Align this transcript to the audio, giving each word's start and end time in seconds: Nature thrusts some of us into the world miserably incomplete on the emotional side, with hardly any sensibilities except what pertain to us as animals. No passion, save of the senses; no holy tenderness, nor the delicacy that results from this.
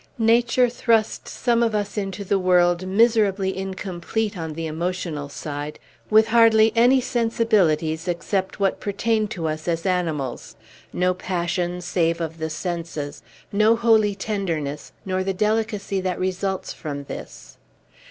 Nature 0.17 0.67
thrusts 0.67 1.29
some 1.29 1.61
of 1.61 1.75
us 1.75 1.95
into 1.95 2.23
the 2.25 2.39
world 2.39 2.87
miserably 2.87 3.55
incomplete 3.55 4.35
on 4.35 4.53
the 4.53 4.65
emotional 4.65 5.29
side, 5.29 5.77
with 6.09 6.29
hardly 6.29 6.73
any 6.75 6.99
sensibilities 6.99 8.07
except 8.07 8.59
what 8.59 8.79
pertain 8.79 9.27
to 9.27 9.47
us 9.47 9.67
as 9.67 9.85
animals. 9.85 10.55
No 10.91 11.13
passion, 11.13 11.81
save 11.81 12.19
of 12.19 12.39
the 12.39 12.49
senses; 12.49 13.21
no 13.51 13.75
holy 13.75 14.15
tenderness, 14.15 14.91
nor 15.05 15.23
the 15.23 15.35
delicacy 15.35 16.01
that 16.01 16.17
results 16.17 16.73
from 16.73 17.03
this. 17.03 17.59